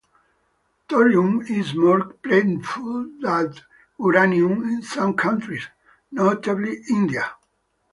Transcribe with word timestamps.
Thorium 0.89 1.43
is 1.47 1.75
more 1.75 2.05
plentiful 2.23 3.07
than 3.21 3.53
uranium 3.99 4.63
in 4.63 4.81
some 4.81 5.13
countries, 5.13 5.67
notably 6.09 6.81
India. 6.89 7.33